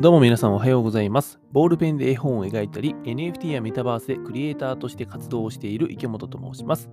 [0.00, 1.40] どうも皆さんおはようございます。
[1.50, 6.88] ボールペンで絵本を描いたり、NFT やメタバースでクリエイターとして活動をしている池本と申します。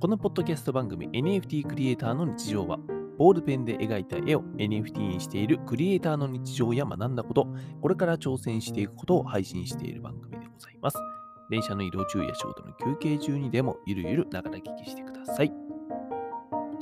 [0.00, 2.78] このポッドキャスト番組 NFT クリエイターの日常は、
[3.18, 7.46] ボールペンで描いた絵を NFT にしているクリエイターの日常や学んだこと、
[7.82, 10.96] これから挑戦していくことを配信している番組でございます。
[11.50, 15.65] 電車の移動中や仕事の休憩中にでもゆるゆるながら聞きしてください。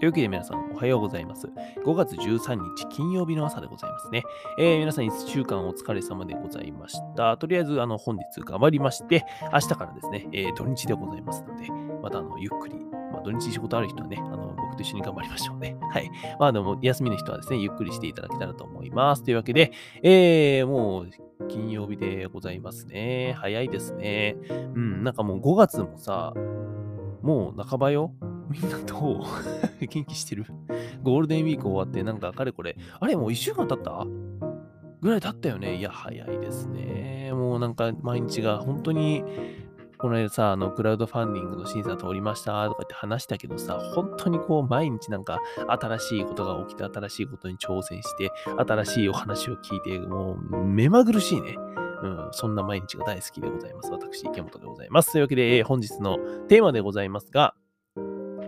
[0.05, 1.47] というわけで皆さんおはようございます。
[1.83, 4.23] 5月13日金曜日の朝でございますね。
[4.59, 7.39] えー皆さん1週間お疲れ様でございました。
[7.39, 11.71] とりあえずあの本日頑張りまして、明日からですね、えー土日でございますので、
[12.03, 12.75] またあのゆっくり、
[13.13, 15.75] まあ、土日仕事ある人はね、あの僕と一緒に頑張りましょうね。
[15.91, 16.11] はい。
[16.39, 19.23] まあでも休みの人はですね、ゆっくりしていただけたらと思います。
[19.23, 21.11] というわけで、えーもう
[21.49, 23.33] 金曜日でございますね。
[23.39, 24.37] 早いですね。
[24.51, 26.35] うん、なんかもう5月もさ、
[27.23, 28.13] もう半ばよ。
[28.49, 29.25] みんなどう？
[29.87, 30.47] 元気してる？
[31.03, 34.07] ゴールデンウィーク終わって、なんかかれこれ、あれもう1週間経った？
[35.01, 35.77] ぐらい経ったよね。
[35.77, 37.31] いや、早いですね。
[37.35, 39.23] もうなんか毎日が本当に、
[39.99, 51.57] この間さ、あの、クラウドファンディングの審査通りましたとかって話したけどさ、本当にこう、毎日なんか新しいことが起きて、新しいことに挑戦して、新しいお話を聞いて、もう目まぐるしいね。
[52.03, 53.91] うん、そんな毎日が大好きでございます。
[53.91, 55.13] 私、池本でございます。
[55.13, 57.55] というわけで、本日のテーマでございますが、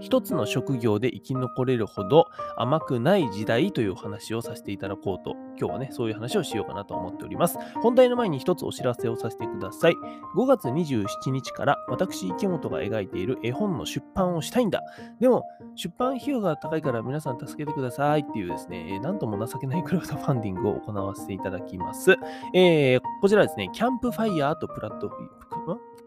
[0.00, 7.58] 一つの職業で生き残れるほど甘くない時代という話をさせていただこうと、今日はね、そういう話をしようかなと思っております。
[7.82, 9.94] 本題の前に一つお知らせをさせてください。
[10.36, 14.82] 5月27日から私、池本が描いている絵本の出版をしたいんだ。
[15.20, 22.16] でも、出版費用が高いから皆さん助けてくださいっていうですね、えーなんとも情けないクラウドファンディングを行わせていただきます。
[22.54, 25.30] えーこちらですね、キャンプファイヤーとプラットフォーム、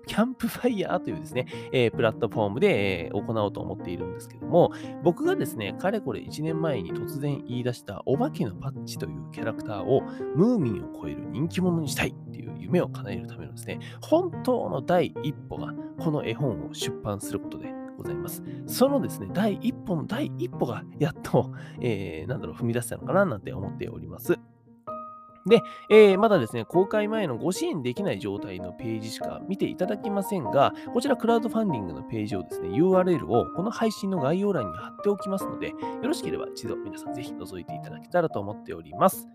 [0.05, 4.71] キャンプファイヤーというですね、えープラットフォームで、えー行おうと思っているんですけども、
[5.03, 10.01] 僕がですね、かれこれ1年前に突然言い出したお化けのパッチというキャラクターを
[10.35, 18.41] ムーミンを超える人気者にしたいっていう夢を叶えるためのですね、本当の第一歩がこの絵本を出版することでございます。
[18.65, 21.51] そのですね、第一歩の第一歩がやっと、
[21.81, 24.39] えーなんだろう、踏み出せたのかななんて思っております。
[25.45, 39.27] で、えーまだですね、公開前のご支援できない状態のページしか見ていただけませんが、こちらクラウドファンディングのページをですね、URL をこの配信の概要欄に貼っておきますので、よろしければ一度皆さんぜひ覗いていただけたらと思っております。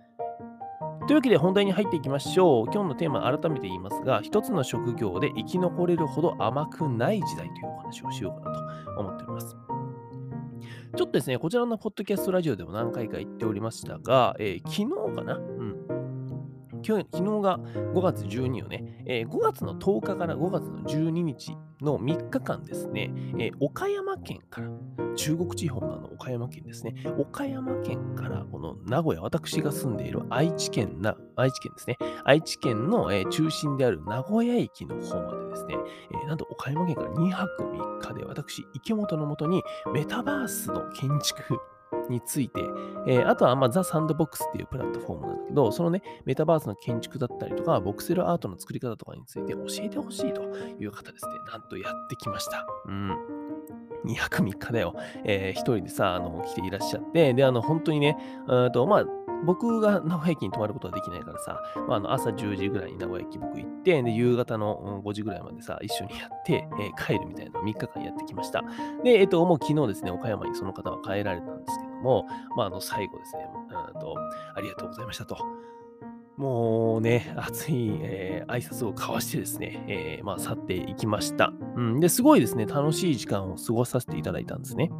[1.06, 2.64] というわけで本題に入っていきましょう。
[2.72, 8.56] 今日のテーマ改めて言いますが、一つの職業で生き残れるほど甘くない時代というお話をしようかな
[8.94, 9.54] と思っております。
[10.96, 15.38] ちょっとですね、こちらのポッドキャストラジオでも何回か言っておりましたが、えー昨日かな。
[16.84, 24.68] 昨日が5月12よね、えー5月の10日から5月の12日の3日間ですね、えー岡山県から、
[25.16, 35.76] 中国地方のの岡山県ですね、岡山県からこの名古屋、私が住んでいる愛知県な、愛知県ですね、愛知県の、えー中心である名古屋駅の方までですね、
[36.12, 39.62] えーなんと岡山県から2泊3日で私、池本のもとに
[39.92, 41.58] メタバースの建築
[42.10, 42.60] について、
[43.06, 52.66] えーあとは、まあ、ザ・サンドボックスっていうプラットフォームなんだけど、そのね、メタバースの建築だったりとか、ボクセルアートの作り方とかについて教えてほしいという方ですね、なんとやってきました。
[52.86, 53.44] うん。
[54.06, 54.94] 2泊3日だよ。
[55.24, 58.16] えー一人でさ、あの、来ていらっしゃって、で、あの、本当にね、
[58.46, 59.04] うんと、まあ、
[59.44, 68.62] 僕が名古屋駅に泊まることはできないからさ、まあ、あの朝10時ぐらいに名古屋駅僕行って、で、夕方の5時ぐらいまでさ、一緒にやって、えー帰るみたいなのを3日間やってきました。
[69.02, 72.26] で、えっ、と、もう昨日ですね、岡山にその方は帰られたんですけども、
[72.56, 73.48] まあ、あの、最後ですね、
[73.94, 74.14] うんと、
[74.54, 75.36] ありがとうございましたと。
[76.36, 81.52] もうね、熱い、えー挨拶を交わしてですね、えーまあ、去っていきました。
[81.76, 82.00] うん。
[82.00, 84.90] で、すごいですね、楽しい時間を過ごさせていただいたんですね。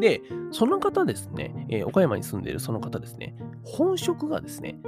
[0.00, 4.80] で、その方ですね、えー岡山に住んでいるその方ですね、本職がですね、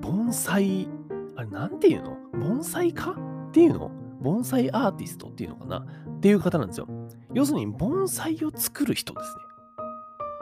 [0.00, 0.88] 盆栽、
[1.34, 2.16] あれ、なんていうの？
[2.34, 3.10] 盆栽家？
[3.10, 3.90] っていうの？
[4.20, 5.78] 盆栽アーティストっていうのかな？
[5.78, 6.88] っていう方なんですよ。
[7.32, 9.47] 要するに、盆栽を作る人ですね。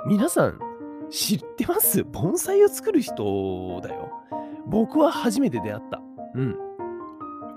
[0.06, 0.60] 皆さん、
[1.10, 2.04] 知ってます？
[2.04, 4.12] 盆栽を作る人だよ。
[4.66, 6.00] 僕は初めて出会った。
[6.34, 6.56] うん。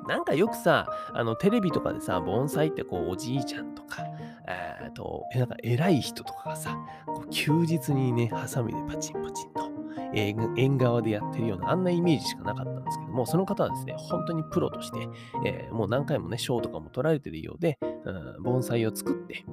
[0.07, 4.03] なんかよくさ、あの、テレビとかでさ、盆栽ってこう、おじいちゃんとか、
[4.47, 6.75] えーと、なんか偉い人とかがさ、
[7.05, 9.69] こう休日にね、ハサミでパチンパチンと、
[10.15, 15.07] え縁側でやってるような、あんなイメージしかなかったんですけども、その方はですね、本当にプロとして、
[15.45, 19.45] えーもう何回もね、賞とかも取られてるようで、うん、盆栽を作って、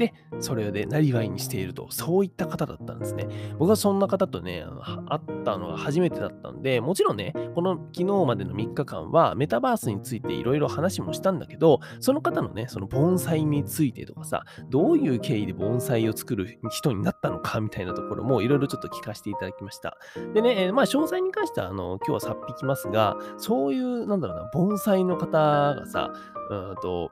[0.00, 3.28] で、それでなりわいにしていると、そういった方だったんですね。
[3.58, 4.64] 僕はそんな方とね、
[5.08, 19.98] 会ったのが初めてだったんで、もちろんね、この昨日までの3日間はメタバースについていろいろ話もしたんだけど、その方のね、その盆栽についてとかさ、どういう経緯で盆栽を作る人になったのかみたいなところもいろいろちょっと聞かせていただきました。
[20.32, 26.10] でね、まあ詳細に関してはあの今日はさっぴきますが、そういう、なんだろうな、盆栽の方がさ、
[26.50, 27.10] うんと、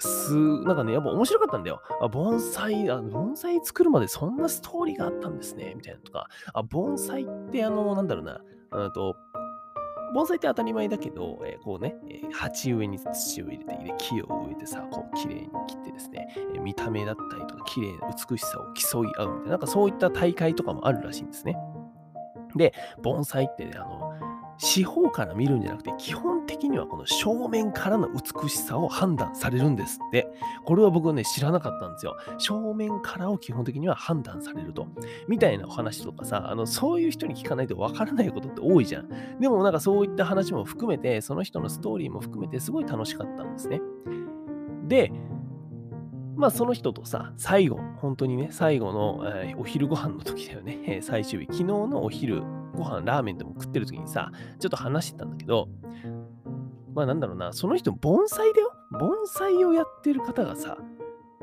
[0.00, 1.80] す、なんかね、やっぱ面白かったんだよ。
[2.00, 6.28] あ、盆栽、あ盆栽作るまでそんなストーリーがあったんですね、みたいなとか。
[6.52, 8.40] あ、盆栽ってあの、なんだろうな、
[8.72, 9.16] うんと、
[10.14, 21.56] 盆栽って当たり前だけど、えー、こうね、えー、鉢植えに土を入れて、入れ木を植えてさ、こう綺麗に切ってですね、えー、見た目だったりとか、綺麗な美しさを競い合うみたいな、なんかそういった大会とかもあるらしいんですね。
[22.54, 24.12] で、盆栽って、ね、あの、
[24.58, 30.28] 四方から見るんじゃなくて、基本的にはこの正面からの美しさを判断されるんですって。
[30.64, 32.16] これは僕はね、知らなかったんですよ。
[32.38, 34.86] 正面からを基本的には判断されると。
[35.28, 39.08] みたいなお話とかさ、あの、そういう人に聞かないとわからないことって多いじゃん。
[39.40, 43.80] でもなんかそういった話も含めて、その人のストーリーも含めて、すごい楽しかったんですね。
[44.86, 45.12] で、
[46.36, 52.42] まあその人とさ、最後、本当にね、最後の、えー、お昼ご飯の時だよね、 えー、最終日、昨日のお昼
[52.74, 55.68] ご飯、ラーメンでも食ってる時にさ、ちょっと話してたんだけど、
[56.94, 58.72] まあなんだろうな、その人、盆栽だよ。
[58.92, 60.78] 盆栽をやってる方がさ、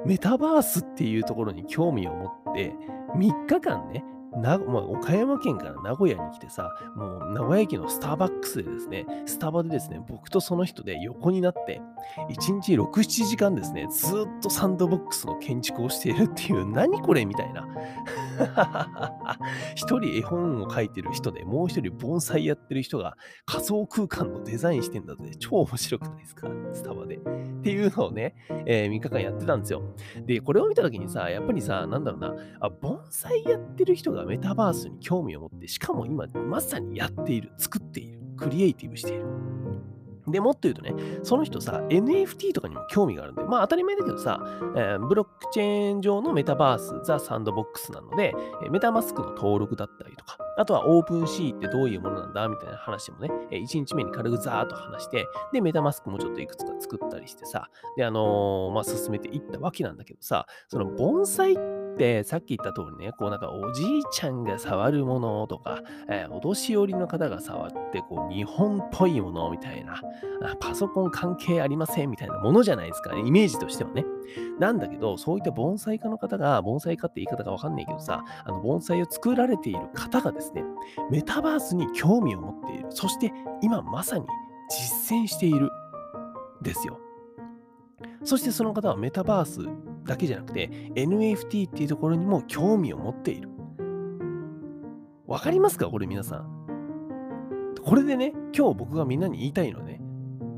[0.05, 2.73] メタバースっていうところに興味を持って、
[3.15, 4.03] 3日間ね、
[4.33, 11.81] なまあ、岡山県から名古屋に来てさ、もう名古屋駅のスターバックスでですね、スタバでですね、僕とその人で横になって、
[12.29, 17.67] 1日6、7時間ですね、ずっとサンドボックスの建築をしているっていう、何これみたいな。
[19.75, 25.31] 一人絵本を描いてる人で、もう一人盆栽やってる人が仮想空間のデザインしてんだぜ。
[25.39, 26.47] 超面白くないですか？
[26.73, 27.17] スタバで。
[27.17, 27.19] っ
[27.63, 28.35] ていうのをね、
[28.65, 29.81] えー、3日間やってたんですよ。
[30.25, 39.25] で、これを見たときにさ、やっぱりさ、なんだろうな、あ、盆栽やってる人がメタバースに興味を持って、しかも今まさにやっている、作っている、クリエイティブしている。
[40.27, 44.39] で、もっと言うとね、その人さ、NFT とかにも興味があるんで、まあ当たり前だけどさ、
[44.75, 48.33] えー、ブロックチェーン上のメタバース、 The Sandbox なので、
[48.65, 70.01] えメタマスクの登録だったりとか、あとは OpenSea ってどういうものなんだみたいな話もね、え1日目に軽くザーっと話して、で、メタマスクもちょっといくつか作ったりしてさ、で、あのー、まあ進めていったわけなんだけどさ、その盆栽ってってさっき言った通りね、こうなんかおじいちゃんが触るものとか、えー、お年寄りの方が触ってこう日本っぽいものみたいな、
[70.59, 74.05] パソコン関係ありませんみたいなものじゃないですかね、イメージとしてはね。
[74.59, 80.63] なんだけど、そういった盆栽家の方が、盆栽家って言い方がわかんないけどさ、あの盆栽を作られている方がですね、
[81.09, 82.87] メタバースに興味を持っている。
[82.89, 84.25] そして今まさに
[84.69, 85.69] 実践している。
[86.61, 86.99] ですよ。
[88.23, 89.61] そしてその方はメタバース
[90.05, 93.49] だけじゃなくて NFT っていうところにも興味を持っている。
[95.27, 95.87] わかりますか？
[95.87, 96.57] これ皆さん。
[97.83, 100.01] これでね、今日僕がみんなに言いたいのね、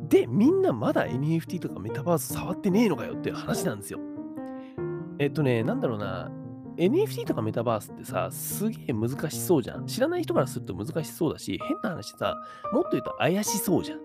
[0.09, 3.99] で、みんなまだ NFT とかメタバース触ってねえのかよっていう話なんですよ。
[5.19, 6.31] えっとね、なんだろうな、
[6.77, 9.85] NFT とかメタバースってさ、すげえ難しそうじゃん。
[9.85, 12.35] 知らない人からすると難しそうだし、変な話さ、
[12.73, 13.99] もっと言うと怪しそうじゃん。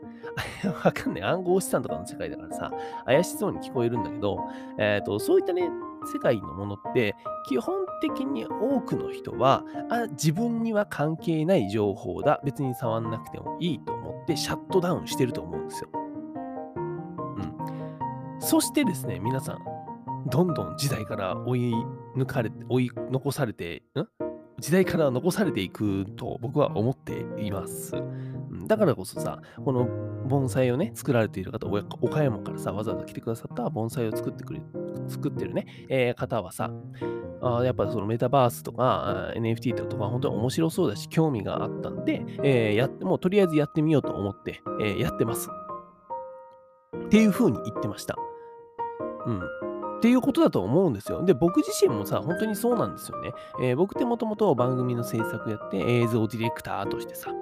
[0.85, 1.23] わかんない。
[1.23, 2.73] 暗号資産とかの世界だからさ、
[3.05, 4.39] 怪しそうに聞こえるんだけど、
[4.79, 5.71] えっ、ー、と、そういったね、
[6.13, 7.15] 世界のものって、
[7.49, 15.91] 基本的に多くの人はあ、自分には関係ない情報だ、別に触んなくてもいいと思ってシャットダウンしてると思うんですよ。
[16.77, 16.81] う
[17.41, 18.41] ん。
[18.41, 19.59] そしてですね、皆さん、
[20.31, 21.75] どんどん時代から追い
[22.17, 24.07] 抜かれて、追い残されて、ん？
[24.61, 27.95] 時代から残されていくと僕は思っています。
[28.67, 29.87] だからこそさ、この
[30.27, 31.67] 盆栽をね、作られている方、
[32.01, 34.61] 岡山からさ、わざわざ来てくださった盆栽を作ってくれ、
[35.09, 36.71] 作ってるね、えー、方はさ、
[37.41, 45.49] あやっぱそのメタバースとか NFT とか本当に面白そうだし、興味があったんで、えー、やもうとりあえずやってみようと思って、えー、やってます。
[47.07, 48.17] っていう風に言ってました。
[49.27, 49.41] うん。
[49.99, 51.25] っていうことだと思うんですよ。
[51.25, 53.33] で、僕自身もさ、本当にそうなんですよね。
[53.63, 57.33] えー、僕ってもともと番組の制作やって映像ディレクターとしてさ、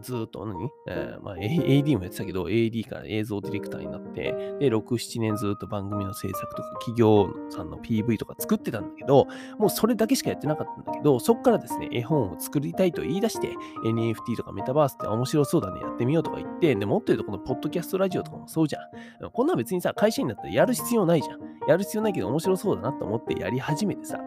[0.00, 9.26] ずっと何、えーまあ、AD もやってたけど、AD から映像ディレクターになって、で、6、7年ずっと番組の制作とか、企業さんの PV とか作ってたんだけど、
[9.58, 18.80] もうそれだけしかやってなかったんだけど、そこからですね、絵本を作りたいと言い出して、NFT とかメタバースって面白そうだね、やってみようとか言って、で、もっと言うとこのポッドキャストラジオとかもそうじゃ
[19.26, 19.30] ん。
[19.30, 21.40] こんな別にさ、会社員だったらやる必要ないじゃん。
[21.68, 24.18] やる必要ないけど面白そうだなと思ってやり始めてさ、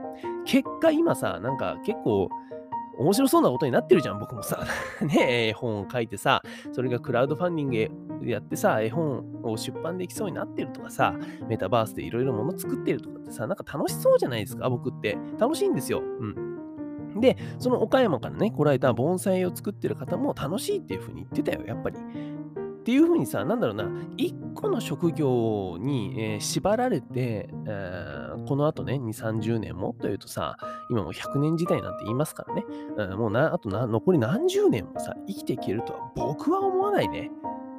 [0.46, 2.30] 結果今さ、なんか結構、
[2.98, 4.60] 面白そうなことになってるじゃん、僕もさ。
[5.02, 7.70] ね絵本を書いてさ、それがクラウドファンディン
[8.20, 11.14] グでやってさ、絵本を出版できそうになってるとかさ、
[11.48, 15.18] メタバースでいろいろもの作ってるとかってさ、なんか楽しそうじゃないですか、僕って。
[15.40, 16.02] 楽しいんですよ。
[16.02, 17.20] うん。
[17.20, 21.98] で、その岡山からね、来られた盆栽を作ってる方も楽しいっていうふうに言ってたよ、やっぱり。
[22.86, 30.56] っていうふうにさ、なんだろうな、一個の職業に、えー、縛られて、えー、この後ね、2、30年もというとさ、
[30.92, 32.64] 今も100年時代なんて言いますからね、
[32.96, 37.32] うん、もうな、あとな残り何十年もさ、生きていけるとは僕は思わないね。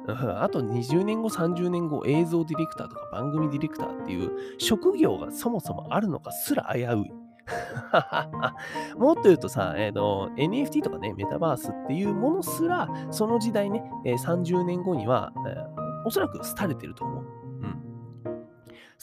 [0.09, 7.26] あと20年後、30年後、映像ディレクターとか番組ディレクターっていう職業がそもそもあるのかすら危うい。
[8.97, 15.65] もっと言うとさ、えー、NFT とかね、メタバースっていうものすら、その時代ね、えー、30年後には、えー、
[16.05, 17.36] おそらく廃れてると思う。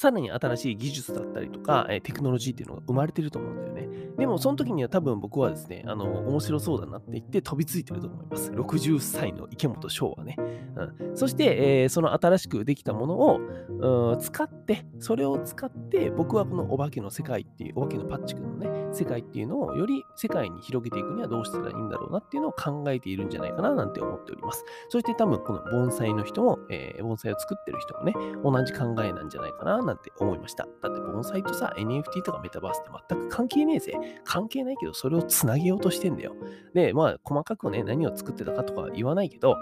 [0.04, 3.88] さらに新しい技術だったりとか、えテクノロジーっていうのが生まれてると思うんだよね。
[4.18, 8.50] でも、その時には多分僕はですね、あの、面白そうだなって言って飛びついてると思います。
[8.52, 10.36] 60歳の池本翔はね。
[10.76, 24.64] うん、そして、えー、その新しくできたものを使って、それを使って、僕はこのお化けの世界っていう、お化けのパッチ君のね、世界っていうのをより世界に広げていくにはどうしたらいいんだろうなっていうのを考えているんじゃないかななんて思っております。
[24.88, 28.12] そして多分この盆栽の人も、えー、盆栽を作ってる人もね、
[28.44, 30.66] 同じ考えなんじゃないかななんてなんて思いました。
[30.82, 33.94] だって盆栽とさ、NFT とかメタバースって全く関係ねえぜ。
[34.24, 36.34] 関係ないけど、それをつなげようとしてんだよ。
[36.74, 39.56] で、まあ、細かくね、何を作ってたかとか言わないけど、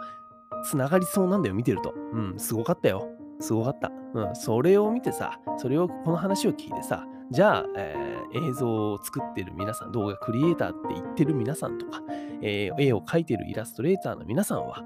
[0.64, 1.94] つながりそうなんだよ、見てると。
[2.12, 3.08] うん、すごかったよ。
[3.40, 3.90] すごかった。
[4.14, 12.02] うん、それを見てさ、それを、この話を聞いてさ、じゃあ、えー、映像を作ってる皆さん、動画クリエイターって言ってる皆さんとか、
[12.42, 14.82] えー、絵を描いてるイラストレーターの皆さんは、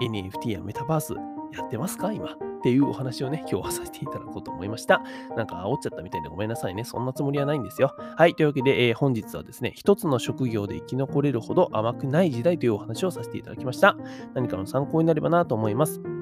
[0.00, 1.14] NFT やメタバース
[1.52, 2.36] やってますか今？
[2.58, 5.02] っていうお話をね、今日はさせていただこうと思いました。
[5.36, 6.84] なんか煽っちゃったみたいでごめんなさいね。
[6.84, 7.94] そんなつもりはないんですよ。
[8.16, 8.34] はい。
[8.34, 13.96] というわけで、えー、本日はですね、一つの職業で生き残れるほど甘くない時代というお話をさせていただきました。
[14.34, 16.15] 何かの参考になればなと思います。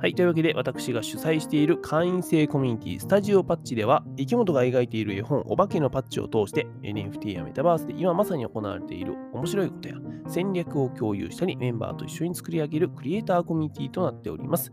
[0.00, 0.14] はい。
[0.14, 9.96] というわけで、私が主催している会員制コミュニティスタジオパッチでは、生き物が描いている絵本、お化けのパッチを通して、NFT やメタバースで今まさに行われている面白いことや
[10.28, 14.70] 戦略を共有したり、メンバーと一緒に作り上げるクリエイターコミュニティとなっております。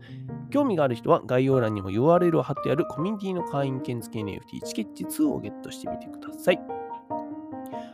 [0.50, 6.60] 興味がある人は概要欄にも URL を貼ってあるコミュニティの会員券付き NFT チケッチ2をゲットしてみてください。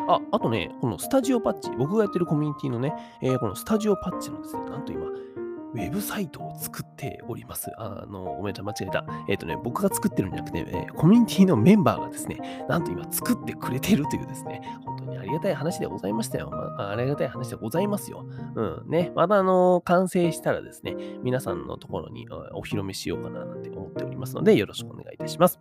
[0.08, 5.06] あ、あとね、このスタジオパッチ、僕がやってるコミュニティのね、えー、このスタジオパッチのですね、なんと今、
[5.74, 7.70] ウェブサイトを作っております。
[7.78, 9.04] あの、ごめんなさい、間違えた。
[9.28, 16.50] えっ、ー、とね、僕が作ってるんじゃなくて、えー、コミュニティのメンバーがですね、なんと今作ってくれてるというですね、本当にありがたい話でございましたよ。
[16.50, 18.26] まあ、ありがたい話でございますよ。
[18.54, 19.12] うん、ね。
[19.14, 25.58] また、あの、完成したらですね、皆さんのところにお披露目しようかななんて思っておりますので、よろしくお願いいたします。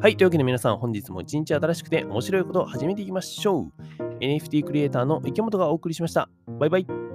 [0.00, 3.72] はい、というわけで皆さん、本日も一日新しくて面白いことを始めていきましょう。
[4.20, 6.28] NFT クリエイターの池本がお送りしました。
[6.46, 7.05] バイバイ。